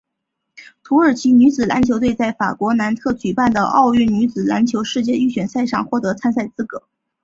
[0.83, 6.81] 土耳其女子篮球队在法国南特举办的奥运女子篮球世界预选赛上获得参赛资格。